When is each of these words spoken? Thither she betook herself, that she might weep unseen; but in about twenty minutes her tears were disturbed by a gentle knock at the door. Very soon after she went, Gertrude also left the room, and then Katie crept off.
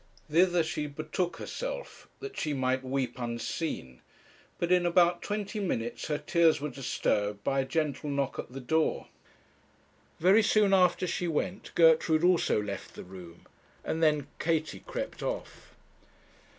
Thither 0.31 0.63
she 0.63 0.87
betook 0.87 1.37
herself, 1.37 2.07
that 2.21 2.35
she 2.35 2.55
might 2.55 2.83
weep 2.83 3.19
unseen; 3.19 4.01
but 4.57 4.71
in 4.71 4.83
about 4.83 5.21
twenty 5.21 5.59
minutes 5.59 6.07
her 6.07 6.17
tears 6.17 6.59
were 6.59 6.71
disturbed 6.71 7.43
by 7.43 7.59
a 7.59 7.65
gentle 7.65 8.09
knock 8.09 8.39
at 8.39 8.51
the 8.51 8.59
door. 8.61 9.09
Very 10.19 10.41
soon 10.41 10.73
after 10.73 11.05
she 11.05 11.27
went, 11.27 11.71
Gertrude 11.75 12.23
also 12.23 12.59
left 12.59 12.95
the 12.95 13.03
room, 13.03 13.45
and 13.85 14.01
then 14.01 14.25
Katie 14.39 14.83
crept 14.87 15.21
off. 15.21 15.75